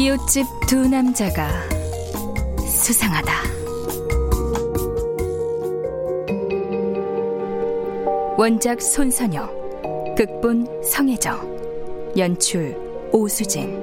[0.00, 1.46] 이웃집 두 남자가
[2.66, 3.34] 수상하다.
[8.38, 12.74] 원작 손선영, 극본 성혜정, 연출
[13.12, 13.78] 오수진.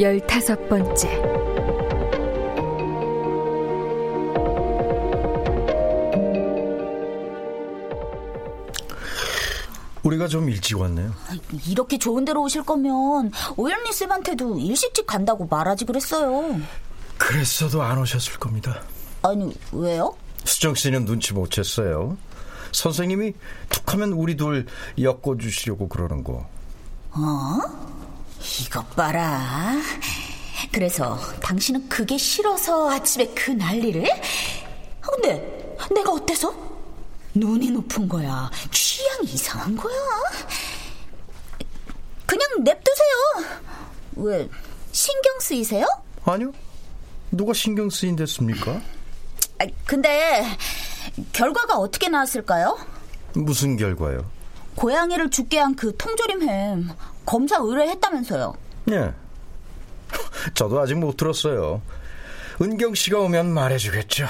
[0.00, 1.51] 열다섯 번째
[10.02, 11.12] 우리가 좀 일찍 왔네요.
[11.66, 16.60] 이렇게 좋은 데로 오실 거면 오연리 쌤한테도 일식집 간다고 말하지 그랬어요.
[17.18, 18.82] 그랬어도 안 오셨을 겁니다.
[19.22, 20.16] 아니 왜요?
[20.44, 22.16] 수정 씨는 눈치 못 챘어요.
[22.72, 23.34] 선생님이
[23.68, 24.66] 툭하면 우리 둘
[24.98, 26.46] 엮어 주시려고 그러는 거.
[27.12, 27.58] 어?
[28.60, 29.76] 이것 봐라.
[30.72, 34.04] 그래서 당신은 그게 싫어서 아침에 그 난리를?
[35.00, 36.71] 근데 내가 어때서?
[37.34, 38.50] 눈이 높은 거야.
[38.70, 39.94] 취향이 이상한 거야.
[42.26, 43.56] 그냥 냅두세요.
[44.16, 44.48] 왜
[44.92, 45.86] 신경 쓰이세요?
[46.24, 46.52] 아니요.
[47.30, 48.72] 누가 신경 쓰인댔습니까?
[49.58, 50.44] 아, 근데
[51.32, 52.78] 결과가 어떻게 나왔을까요?
[53.34, 54.30] 무슨 결과요?
[54.74, 56.90] 고양이를 죽게 한 그 통조림 햄
[57.24, 58.54] 검사 의뢰했다면서요?
[58.90, 59.12] 예.
[60.54, 61.80] 저도 아직 못 들었어요.
[62.60, 64.26] 은경 씨가 오면 말해주겠죠.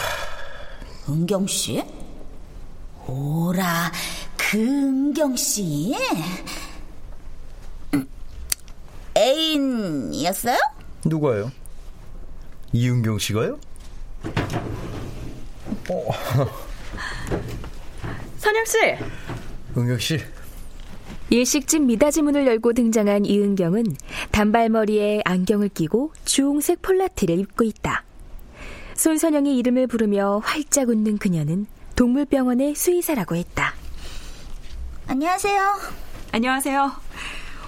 [1.09, 1.83] 은경 씨?
[3.07, 3.93] 오라,
[4.37, 5.95] 그 은경 씨?
[9.17, 10.57] 애인이었어요?
[11.05, 11.51] 누가요?
[12.73, 13.59] 이은경 씨가요?
[15.91, 16.11] 어.
[18.39, 18.79] 선영 씨.
[19.77, 20.19] 은경 씨.
[21.31, 23.85] 일식집 미닫이 문을 열고 등장한 이은경은
[24.31, 28.05] 단발머리에 안경을 끼고 주홍색 폴라티를 입고 있다.
[28.95, 31.67] 손선영의 이름을 부르며 활짝 웃는 그녀는
[32.03, 33.75] 동물병원의 수의사라고 했다.
[35.07, 35.79] 안녕하세요.
[36.33, 36.93] 안녕하세요.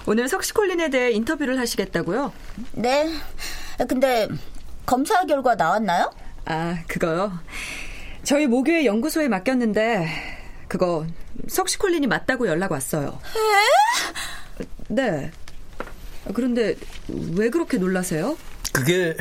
[0.07, 2.33] 오늘 석시콜린에 대해 인터뷰를 하시겠다고요?
[2.73, 3.13] 네.
[3.87, 4.27] 근데
[4.85, 6.13] 검사 결과 나왔나요?
[6.43, 7.39] 아, 그거요.
[8.25, 10.05] 저희 모교의 연구소에 맡겼는데
[10.67, 11.07] 그거
[11.47, 13.17] 석시콜린이 맞다고 연락 왔어요.
[14.59, 14.65] 에?
[14.89, 15.31] 네.
[16.33, 16.75] 그런데
[17.37, 18.37] 왜 그렇게 놀라세요?
[18.73, 19.15] 그게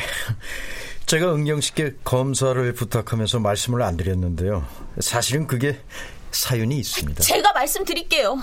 [1.06, 4.66] 제가 은경 씨께 검사를 부탁하면서 말씀을 안 드렸는데요.
[5.00, 5.78] 사실은 그게
[6.30, 7.22] 사연이 있습니다.
[7.22, 8.38] 제가 말씀드릴게요.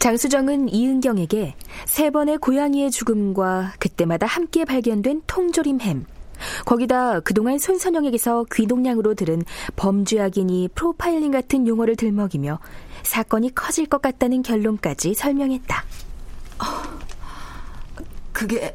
[0.00, 1.54] 장수정은 이은경에게
[1.86, 6.06] 세 번의 고양이의 죽음과 그때마다 함께 발견된 통조림 햄,
[6.64, 9.44] 거기다 그동안 손선영에게서 귀동량으로 들은
[9.76, 12.58] 범죄 악인이 프로파일링 같은 용어를 들먹이며
[13.02, 15.84] 사건이 커질 것 같다는 결론까지 설명했다.
[16.58, 16.64] 어,
[18.32, 18.74] 그게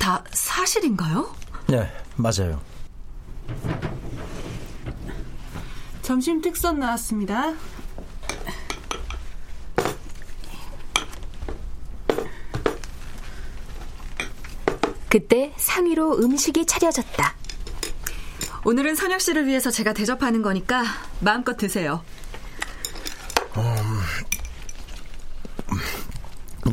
[0.00, 1.32] 다 사실인가요?
[1.68, 2.60] 네, 맞아요.
[6.02, 7.52] 점심 특선 나왔습니다.
[15.08, 17.34] 그때 상위로 음식이 차려졌다.
[18.64, 20.82] 오늘은 선혁 씨를 위해서 제가 대접하는 거니까
[21.20, 22.02] 마음껏 드세요.
[23.56, 24.00] 음,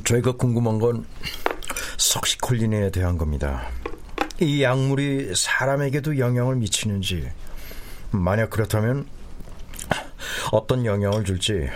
[0.03, 1.05] 저희가 궁금한 건
[2.17, 3.67] 석시콜린에 대한 겁니다.
[4.39, 7.29] 이 약물이 사람에게도 영향을 미치는지,
[8.09, 9.05] 만약 그렇다면
[10.51, 11.69] 어떤 영향을 줄지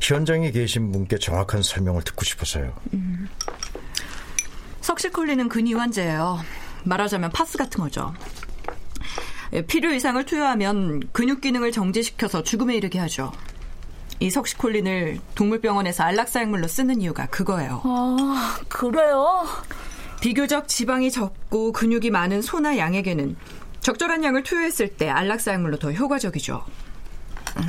[0.00, 2.74] 현장에 계신 분께 정확한 설명을 듣고 싶어서요.
[2.92, 3.28] 음.
[4.80, 6.40] 석시콜린은 근이완제예요.
[6.82, 8.12] 말하자면 파스 같은 거죠.
[9.52, 13.30] 예, 필요 이상을 투여하면 근육 기능을 정지시켜서 죽음에 이르게 하죠.
[14.18, 17.80] 이 석시콜린을 동물병원에서 안락사약물로 쓰는 이유가 그거예요.
[17.84, 19.46] 아, 그래요?
[20.24, 23.36] 비교적 지방이 적고 근육이 많은 소나 양에게는
[23.82, 26.64] 적절한 양을 투여했을 때 안락사약물로 더 효과적이죠.
[27.58, 27.62] 음,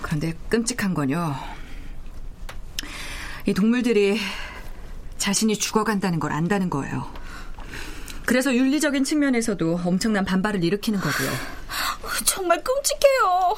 [0.00, 1.36] 그런데 끔찍한 건요.
[3.44, 4.18] 이 동물들이
[5.18, 7.06] 자신이 죽어간다는 걸 안다는 거예요.
[8.24, 11.30] 그래서 윤리적인 측면에서도 엄청난 반발을 일으키는 거고요.
[12.24, 13.56] 정말 끔찍해요.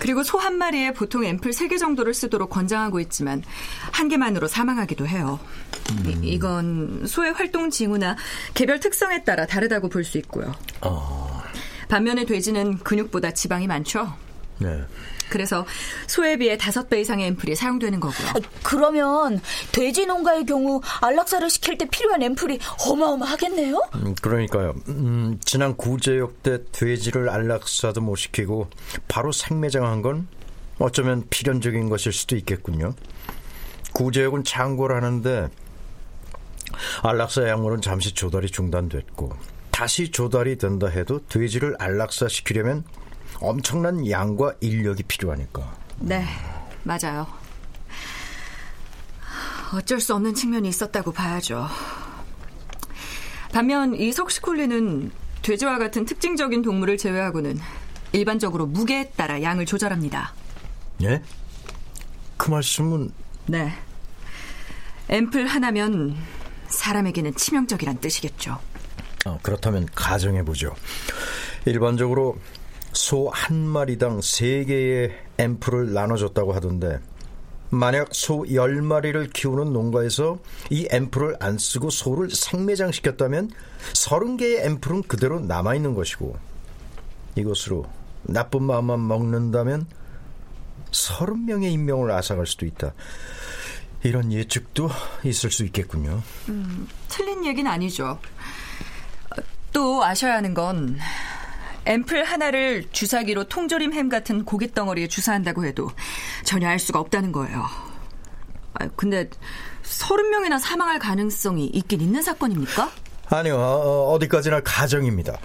[0.00, 3.42] 그리고 소 한 마리에 보통 앰플 3개 정도를 쓰도록 권장하고 있지만
[3.92, 5.40] 한 개만으로 사망하기도 해요.
[5.90, 6.20] 음.
[6.22, 8.16] 이, 건 소의 활동 징후나
[8.54, 10.54] 개별 특성에 따라 다르다고 볼 수 있고요.
[10.82, 11.42] 어.
[11.88, 14.12] 반면에 돼지는 근육보다 지방이 많죠.
[14.58, 14.82] 네.
[15.28, 15.66] 그래서
[16.06, 18.28] 소에 비해 다섯 배 이상의 앰플이 사용되는 거고요.
[18.28, 19.40] 아, 그러면
[19.72, 23.82] 돼지 농가의 경우 안락사를 시킬 때 필요한 앰플이 어마어마하겠네요?
[23.96, 24.74] 음, 그러니까요.
[24.88, 28.68] 음, 지난 구제역 때 돼지를 안락사도 못 시키고
[29.08, 30.28] 바로 생매장한 건
[30.78, 32.94] 어쩌면 필연적인 것일 수도 있겠군요.
[33.94, 35.48] 구제역은 창고를 하는데
[37.02, 39.32] 안락사 약물은 잠시 조달이 중단됐고
[39.70, 42.84] 다시 조달이 된다 해도 돼지를 안락사 시키려면
[43.40, 45.76] 엄청난 양과 인력이 필요하니까.
[45.98, 46.24] 네,
[46.82, 47.26] 맞아요.
[49.74, 51.66] 어쩔 수 없는 측면이 있었다고 봐야죠.
[53.52, 55.10] 반면 이 석시콜리는
[55.42, 57.58] 돼지와 같은 특징적인 동물을 제외하고는
[58.12, 60.34] 일반적으로 무게에 따라 양을 조절합니다.
[61.02, 61.22] 예?
[62.36, 63.10] 그 말씀은?
[63.46, 63.72] 네.
[65.08, 66.16] 앰플 하나면
[66.68, 68.58] 사람에게는 치명적이란 뜻이겠죠.
[69.24, 70.74] 어, 그렇다면 가정해 보죠.
[71.64, 72.38] 일반적으로
[72.96, 76.98] 소 한 마리당 세개의 앰플을 나눠줬다고 하던데
[77.68, 80.38] 만약 소 10마리를 키우는 농가에서
[80.70, 83.50] 이 앰플을 안 쓰고 소를 생매장시켰다면
[83.92, 86.36] 30개의 앰플은 그대로 남아있는 것이고
[87.36, 87.86] 이것으로
[88.22, 89.86] 나쁜 마음만 먹는다면
[90.90, 92.94] 30명의 인명을 앗아갈 수도 있다.
[94.02, 94.88] 이런 예측도
[95.24, 96.22] 있을 수 있겠군요.
[96.48, 98.18] 음, 틀린 얘기는 아니죠.
[99.72, 100.96] 또 아셔야 하는 건
[101.86, 105.90] 앰플 하나를 주사기로 통조림 햄 같은 고깃 덩어리에 주사한다고 해도
[106.44, 107.64] 전혀 알 수가 없다는 거예요.
[108.74, 109.30] 아, 근데
[109.82, 112.90] 서른 명이나 사망할 가능성이 있긴 있는 사건입니까?
[113.28, 115.38] 아니요, 어, 어디까지나 가정입니다.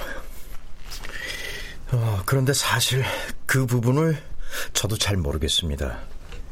[1.92, 3.04] 어, 그런데 사실
[3.46, 4.18] 그 부분을
[4.74, 6.00] 저도 잘 모르겠습니다.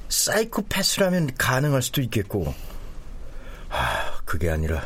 [0.10, 2.54] 사이코패스라면 가능할 수도 있겠고,
[3.70, 4.82] 아, 그게 아니라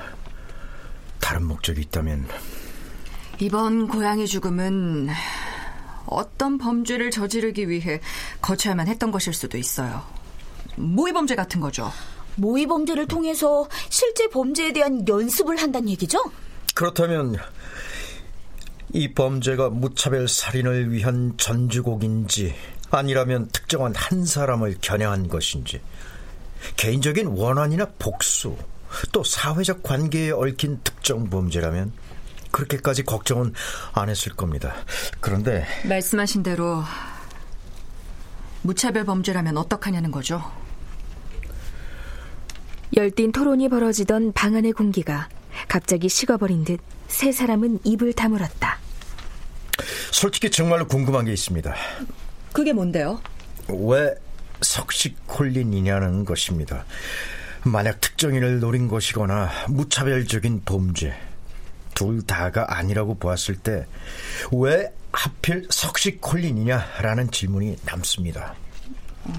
[1.19, 2.27] 다른 목적이 있다면
[3.43, 5.09] 이번 고양이 죽음은
[6.05, 7.99] 어떤 범죄를 저지르기 위해
[8.41, 10.01] 거쳐야만 했던 것일 수도 있어요.
[10.77, 11.91] 모의 범죄 같은 거죠.
[12.37, 16.19] 모의 범죄를 통해서 실제 범죄에 대한 연습을 한다는 얘기죠?
[16.73, 17.35] 그렇다면
[18.93, 22.55] 이 범죄가 무차별 살인을 위한 전주곡인지
[22.91, 25.81] 아니라면 특정한 한 사람을 겨냥한 것인지
[26.77, 28.55] 개인적인 원한이나 복수
[29.11, 31.91] 또 사회적 관계에 얽힌 특정 범죄라면
[32.53, 33.53] 그렇게까지 걱정은
[33.93, 34.73] 안 했을 겁니다.
[35.19, 36.81] 그런데 말씀하신 대로
[38.61, 40.41] 무차별 범죄라면 어떡하냐는 거죠.
[42.95, 45.27] 열띤 토론이 벌어지던 방 안의 공기가
[45.67, 46.79] 갑자기 식어버린 듯
[47.13, 48.79] 세 사람은 입을 다물었다.
[50.11, 51.75] 솔직히 정말로 궁금한 게 있습니다.
[52.51, 53.21] 그게 뭔데요?
[53.67, 54.15] 왜
[54.61, 56.85] 석식콜린이냐는 것입니다.
[57.65, 61.15] 만약 특정인을 노린 것이거나 무차별적인 범죄,
[61.93, 63.85] 둘 다가 아니라고 보았을 때
[64.51, 68.55] 왜 하필 석식 콜린이냐라는 질문이 남습니다.
[69.27, 69.33] 음,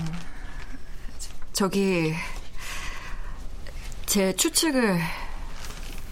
[1.53, 2.15] 저기
[4.07, 5.01] 제 추측을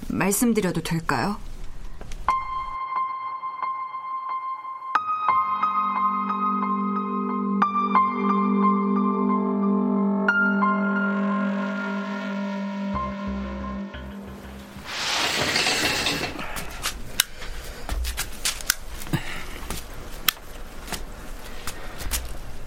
[0.09, 1.39] 말씀드려도 될까요?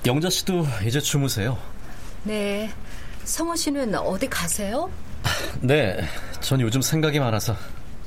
[0.05, 1.57] 영자 씨도 이제 주무세요.
[2.23, 2.69] 네.
[3.23, 4.89] 성호 씨는 어디 가세요?
[5.61, 5.99] 네.
[6.41, 7.55] 전 요즘 생각이 많아서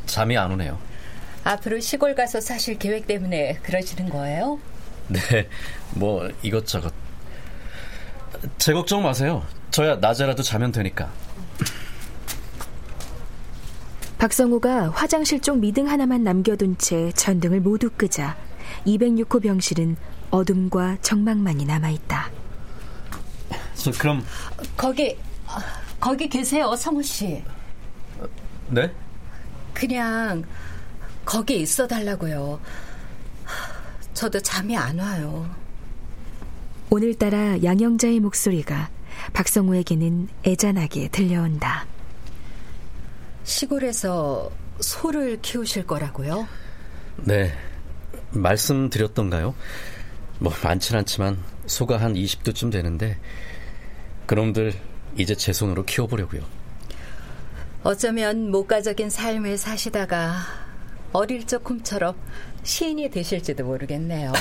[0.06, 0.78] 잠이 안 오네요.
[1.42, 4.60] 앞으로 시골 가서 사실 계획 때문에 그러시는 거예요?
[5.08, 5.48] 네.
[5.90, 6.92] 뭐 이것저것.
[8.58, 9.44] 제 걱정 마세요.
[9.72, 11.10] 저야 낮에라도 자면 되니까.
[14.18, 18.36] 박성우가 화장실 쪽 미등 하나만 남겨둔 채 전등을 모두 끄자
[18.84, 19.96] 206호 병실은
[20.30, 22.30] 어둠과 정막만이 남아있다.
[23.74, 24.24] 저 그럼
[24.76, 25.16] 거기
[26.00, 27.42] 거기 계세요, 성우 씨.
[28.68, 28.92] 네?
[29.72, 30.44] 그냥
[31.24, 32.60] 거기 있어 달라고요.
[34.14, 35.48] 저도 잠이 안 와요.
[36.90, 38.90] 오늘따라 양영자의 목소리가
[39.32, 41.86] 박성우에게는 애잔하게 들려온다.
[43.44, 46.46] 시골에서 소를 키우실 거라고요?
[47.16, 47.52] 네.
[48.30, 49.54] 말씀드렸던가요?
[50.38, 53.18] 뭐 많진 않지만 소가 한 20도쯤 되는데
[54.26, 54.72] 그놈들
[55.16, 56.42] 이제 제 손으로 키워보려고요.
[57.82, 60.36] 어쩌면 목가적인 삶을 사시다가
[61.12, 62.14] 어릴 적 곰처럼
[62.62, 64.32] 시인이 되실지도 모르겠네요.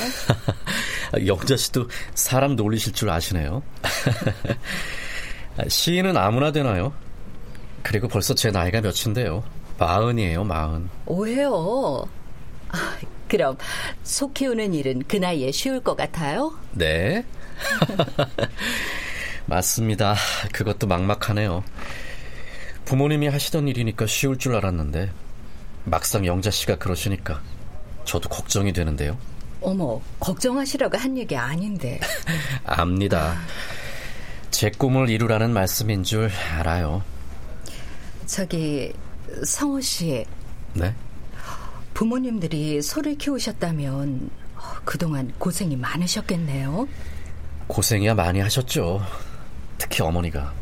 [1.26, 3.64] 영자 씨도 사람 놀리실 줄 아시네요.
[5.68, 6.94] 시인은 아무나 되나요?
[7.84, 9.44] 그리고 벌써 제 나이가 몇인데요.
[9.80, 10.90] 마흔이에요, 마흔.
[11.06, 12.04] 오해요.
[12.70, 12.98] 아,
[13.28, 13.58] 그럼
[14.04, 16.58] 소 키우는 일은 그 나이에 쉬울 것 같아요?
[16.72, 17.24] 네.
[19.46, 20.16] 맞습니다.
[20.52, 21.64] 그것도 막막하네요.
[22.86, 25.12] 부모님이 하시던 일이니까 쉬울 줄 알았는데
[25.86, 27.42] 막상 영자 씨가 그러시니까
[28.06, 29.18] 저도 걱정이 되는데요.
[29.62, 32.00] 어머, 걱정하시라고 한 얘기 아닌데.
[32.66, 33.38] 압니다.
[34.52, 37.04] 제 꿈을 이루라는 말씀인 줄 알아요.
[38.26, 38.94] 저기
[39.46, 40.26] 성호 씨.
[40.74, 40.94] 네?
[42.02, 44.30] 부모님들이 소를 키우셨다면
[44.86, 46.88] 그동안 고생이 많으셨겠네요.
[47.66, 49.02] 고생이야 많이 하셨죠.
[49.80, 50.54] 특히 어머니가.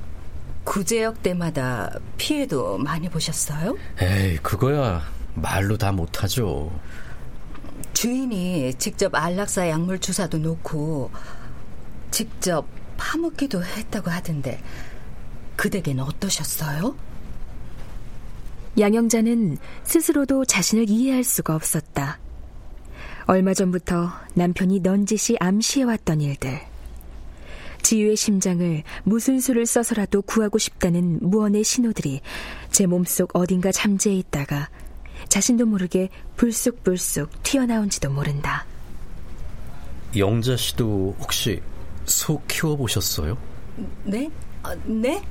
[0.64, 3.76] 구제역 때마다 피해도 많이 보셨어요?
[4.00, 5.02] 에이, 그거야
[5.34, 6.72] 말로 다 못하죠.
[7.92, 11.12] 주인이 직접 안락사 약물 주사도 놓고
[12.12, 12.66] 직접
[12.96, 14.64] 파묻기도 했다고 하던데
[15.58, 16.96] 그 댁엔 어떠셨어요?
[18.78, 22.20] 양영자는 스스로도 자신을 이해할 수가 없었다.
[23.26, 26.60] 얼마 전부터 남편이 넌지시 암시해왔던 일들.
[27.82, 32.22] 지유의 심장을 무슨 수를 써서라도 구하고 싶다는 무언의 신호들이
[32.72, 34.70] 제 몸속 어딘가 잠재해 있다가
[35.30, 38.66] 자신도 모르게 불쑥불쑥 튀어나온지도 모른다.
[40.16, 41.62] 영자 씨도 혹시
[42.06, 43.38] 소 키워보셨어요?
[44.04, 44.30] 네?
[44.64, 45.22] 아, 네?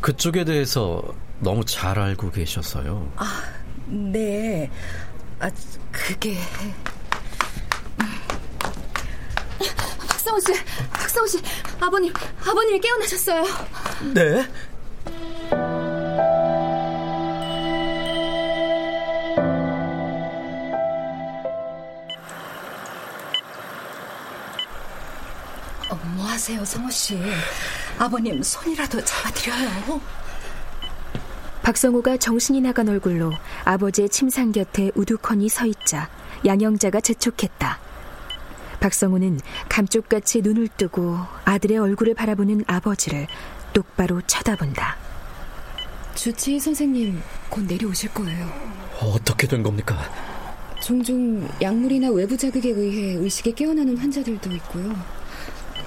[0.00, 1.02] 그쪽에 대해서
[1.40, 3.12] 너무 잘 알고 계셔서요.
[3.16, 3.42] 아,
[3.86, 4.70] 네.
[5.40, 5.50] 아,
[5.92, 6.38] 그게.
[9.98, 11.38] 박성호 씨, 박성호 씨,
[11.80, 13.44] 아버님, 아버님이 깨어나셨어요.
[14.14, 14.48] 네?
[25.90, 27.18] 어, 뭐 하세요, 성호 씨?
[27.98, 30.00] 아버님 손이라도 잡아드려요.
[31.64, 33.32] 박성우가 정신이 나간 얼굴로
[33.64, 36.10] 아버지의 침상 곁에 우두커니 서 있자
[36.44, 37.80] 양영자가 재촉했다.
[38.80, 39.40] 박성우는
[39.70, 41.16] 감쪽같이 눈을 뜨고
[41.46, 43.26] 아들의 얼굴을 바라보는 아버지를
[43.72, 44.98] 똑바로 쳐다본다.
[46.14, 48.46] 주치의 선생님 곧 내려오실 거예요.
[49.00, 49.96] 어떻게 된 겁니까?
[50.82, 54.94] 종종 약물이나 외부 자극에 의해 의식에 깨어나는 환자들도 있고요.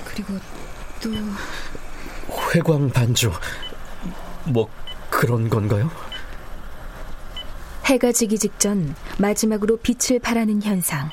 [0.05, 0.34] 그리고
[1.03, 1.12] 또
[2.55, 3.31] 회광 반조
[4.46, 4.67] 뭐
[5.17, 5.89] 그런 건가요?
[7.86, 11.09] 해가 지기 직전 마지막으로 빛을 발하는 현상.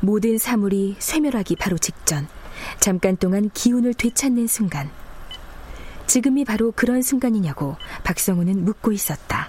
[0.00, 2.26] 모든 사물이 쇠멸하기 바로 직전.
[2.80, 4.90] 잠깐 동안 기운을 되찾는 순간.
[6.08, 9.48] 지금이 바로 그런 순간이냐고 박성우는 묻고 있었다.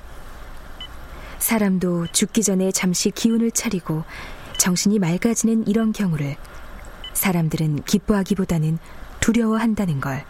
[1.40, 4.04] 사람도 죽기 전에 잠시 기운을 차리고
[4.60, 6.36] 정신이 맑아지는 이런 경우를
[7.16, 8.78] 사람들은 기뻐하기보다는
[9.22, 10.24] 두려워한다는 걸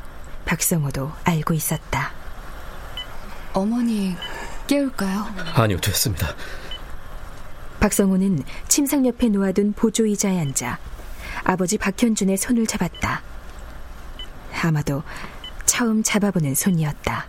[0.46, 2.25] 박성호도 알고 있었다.
[3.56, 4.14] 어머니
[4.68, 5.26] 깨울까요?
[5.56, 6.36] 아니요, 됐습니다.
[7.80, 10.78] 박성호는 침상 옆에 놓아둔 보조 의자에 앉아
[11.46, 13.22] 아버지 박현준의 손을 잡았다.
[14.62, 15.04] 아마도
[15.66, 17.28] 처음 잡아보는 손이었다.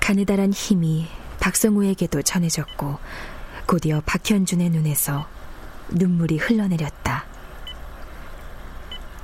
[0.00, 1.06] 가느다란 힘이
[1.38, 2.98] 박성호에게도 전해졌고
[3.66, 5.28] 곧이어 박현준의 눈에서
[5.90, 7.26] 눈물이 흘러내렸다.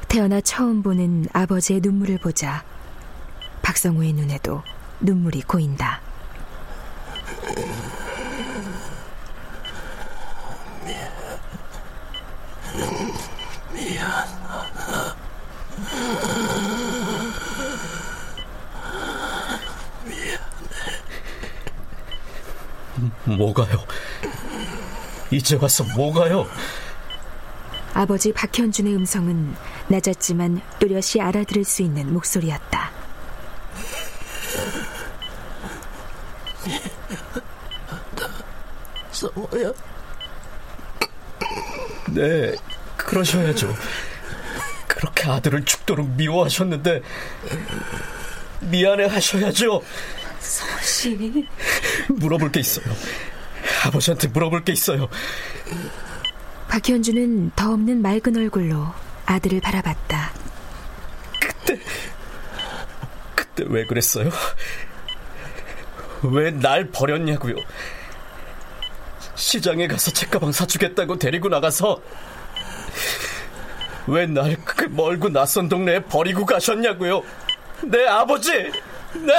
[0.09, 2.65] 태어나 처음 보는 아버지의 눈물을 보자
[3.63, 4.63] 박성호의 눈에도
[5.03, 6.01] 눈물이 고인다.
[13.73, 14.27] 미안.
[20.05, 20.37] 미안해.
[23.37, 23.85] 뭐가요?
[25.31, 26.47] 이제 와서 뭐가요?
[27.95, 29.55] 아버지 박현준의 음성은
[29.89, 32.91] 낮았지만 또렷이 알아들을 수 있는 목소리였다.
[39.11, 39.73] 성호야.
[42.15, 42.55] 네,
[42.97, 43.75] 그러셔야죠.
[44.87, 47.03] 그렇게 아들을 죽도록 미워하셨는데
[48.61, 49.83] 미안해 하셔야죠.
[50.41, 51.47] 서씨.
[52.09, 52.85] 물어볼 게 있어요.
[53.87, 55.09] 아버지한테 물어볼 게 있어요.
[56.69, 58.87] 박현주는 더 없는 맑은 얼굴로
[59.27, 60.33] 아들을 바라봤다.
[61.41, 61.79] 그때,
[63.35, 64.31] 그때 왜 그랬어요?
[66.23, 67.57] 왜 날 버렸냐고요?
[69.43, 72.01] 시장에 가서 책가방 사주겠다고 데리고 나가서
[74.07, 77.23] 왜 날 그 멀고 낯선 동네에 버리고 가셨냐고요?
[77.85, 78.53] 내 아버지!
[78.53, 79.33] 네!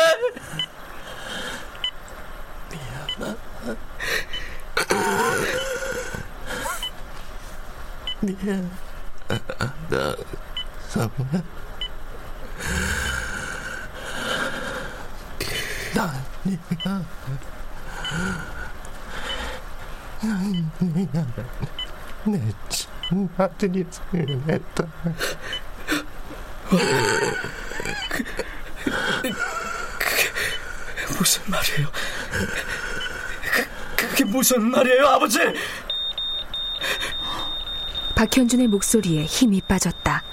[9.29, 10.15] 미안하다,
[10.89, 11.43] 성우야.
[15.93, 17.01] 난 네가
[22.25, 22.39] 내
[22.69, 24.87] 친아들이 생했다.
[26.69, 26.77] 그,
[29.99, 31.87] 그게 무슨 말이에요?
[33.51, 35.39] 그, 그게 무슨 말이에요, 아버지?
[38.15, 40.23] 박현준의 목소리에 힘이 빠졌다.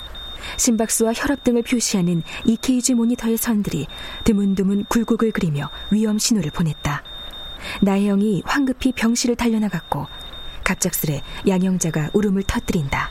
[0.56, 3.88] 심박수와 혈압 등을 표시하는 EKG 모니터의 선들이
[4.24, 7.02] 드문드문 굴곡을 그리며 위험 신호를 보냈다.
[7.82, 10.06] 나혜영이 황급히 병실을 달려나갔고
[10.64, 13.10] 갑작스레 양영자가 울음을 터뜨린다.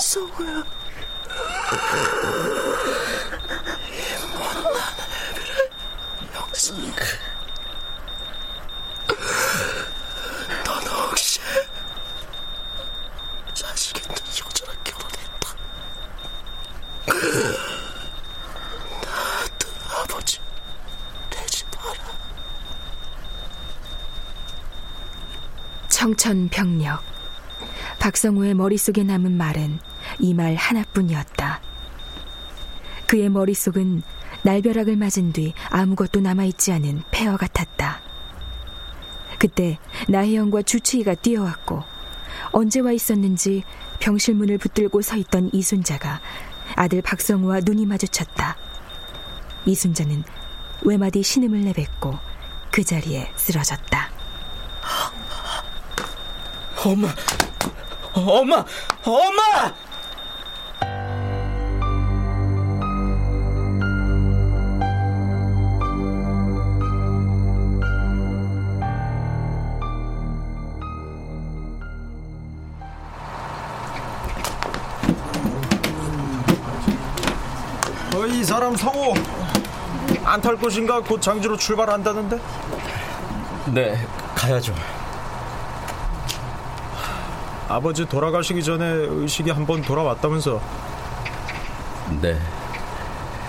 [0.00, 0.64] 성우야.
[10.64, 11.40] 넌 혹시
[13.52, 15.56] 자식 있는 여자랑 결혼했다.
[19.02, 19.68] 나도
[20.00, 20.40] 아버지
[21.30, 21.98] 되지 마라.
[25.88, 27.02] 청 천벽력.
[27.98, 29.78] 박성우의 머릿속에 남은 말은
[30.20, 31.60] 이 말 하나뿐이었다.
[33.06, 34.02] 그의 머릿속은
[34.42, 38.00] 날벼락을 맞은 뒤 아무것도 남아있지 않은 폐허 같았다.
[39.38, 41.82] 그때 나혜영과 주치의가 뛰어왔고
[42.52, 43.62] 언제 와 있었는지
[44.00, 46.22] 병실 문을 붙들고 서 있던 이순자가
[46.74, 48.56] 아들 박성우와 눈이 마주쳤다.
[49.66, 50.24] 이순자는
[50.84, 52.18] 외마디 신음을 내뱉고
[52.70, 54.03] 그 자리에 쓰러졌다.
[56.86, 57.08] 엄마,
[58.12, 58.64] 엄마,
[59.02, 59.72] 엄마!
[78.14, 79.14] 어, 이 사람 성우
[80.22, 81.00] 안탈 것인가?
[81.00, 82.38] 곧 장지로 출발한다는데?
[83.72, 84.74] 네, 가야죠.
[87.74, 90.60] 아버지 돌아가시기 전에 의식이 한 번 돌아왔다면서?
[92.20, 92.38] 네.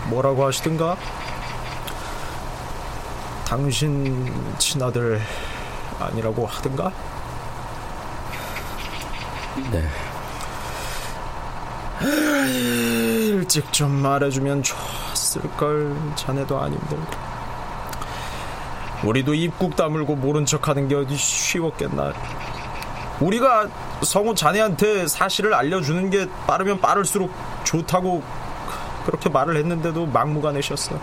[0.09, 0.97] 뭐라고 하시던가?
[3.47, 5.21] 당신 친아들
[5.99, 6.91] 아니라고 하던가?
[9.71, 9.87] 네.
[12.47, 16.97] 일찍 좀 말해주면 좋았을걸 자네도 아닌데
[19.03, 22.13] 우리도 입국 다물고 모른 척하는 게 어디 쉬웠겠나
[23.19, 23.67] 우리가
[24.03, 27.31] 성우 자네한테 사실을 알려주는 게 빠르면 빠를수록
[27.63, 28.21] 좋다고
[29.05, 30.99] 그렇게 말을 했는데도 막무가내셨어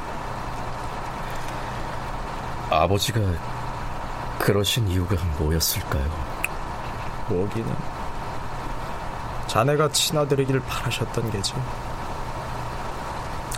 [2.71, 3.21] 아버지가
[4.39, 6.05] 그러신 이유가 뭐였을까요?
[7.29, 7.73] 뭐기는
[9.47, 11.53] 자네가 친아들이길 바라셨던 게지.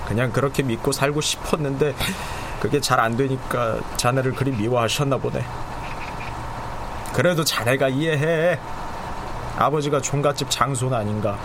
[0.07, 1.95] 그냥 그렇게 믿고 살고 싶었는데
[2.61, 5.45] 그게 잘 안 되니까 자네를 그리 미워하셨나 보네.
[7.15, 8.59] 그래도 자네가 이해해.
[9.57, 11.39] 아버지가 종갓집 장손 아닌가.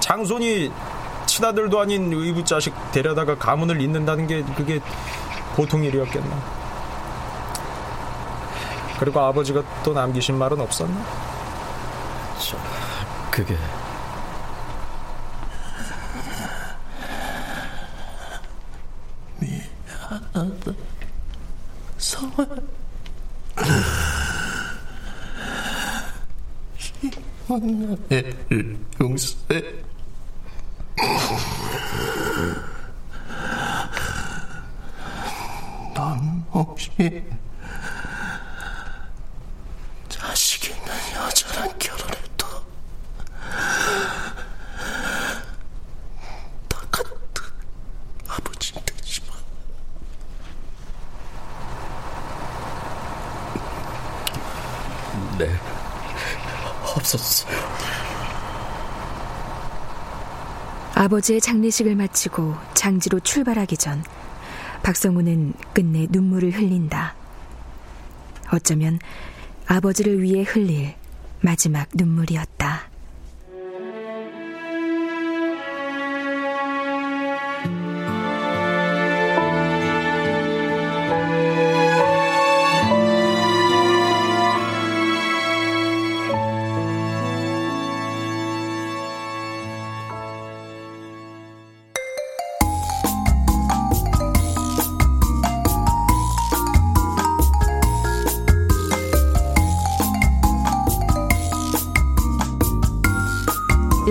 [0.00, 0.72] 장손이
[1.26, 4.80] 친아들도 아닌 의붓 자식 데려다가 가문을 잇는다는 게 그게
[5.54, 6.58] 보통 일이었겠나.
[8.98, 11.04] 그리고 아버지가 또 남기신 말은 없었나?
[12.40, 12.56] 저...
[13.30, 13.56] 그게
[19.38, 20.72] 미안하다
[21.98, 22.46] 성아
[27.58, 29.62] 이혼나를 용서해
[35.94, 37.24] 넌 혹시
[40.08, 42.46] 자식 있는 여자랑 결혼해도
[46.68, 47.10] 나 같은
[48.28, 49.34] 아버지 되지 마.
[57.14, 57.56] 없었어요.
[60.94, 64.02] 아버지의 장례식을 마치고 장지로 출발하기 전
[64.82, 67.14] 박성우는 끝내 눈물을 흘린다.
[68.52, 68.98] 어쩌면
[69.66, 70.94] 아버지를 위해 흘릴
[71.40, 72.87] 마지막 눈물이었다.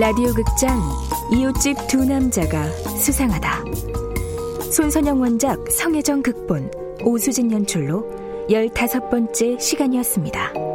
[0.08, 0.80] 라디오 극장
[1.30, 2.66] 이웃집 두 남자가
[2.96, 3.62] 수상하다.
[4.72, 6.70] 손선영 원작 성혜정 극본
[7.04, 8.06] 오수진 연출로
[8.48, 10.67] 15번째 시간이었습니다.